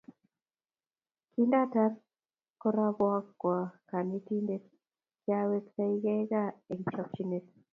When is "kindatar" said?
1.31-1.91